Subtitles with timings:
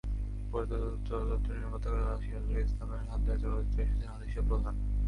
[0.49, 0.71] প্রয়াত
[1.07, 4.75] চলচ্চিত্র নির্মাতা চাষী নজরুল ইসলামের হাত ধরে চলচ্চিত্রে এসেছেন আলিশা প্রধান।